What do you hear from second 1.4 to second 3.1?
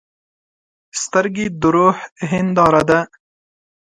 د روح هنداره ده.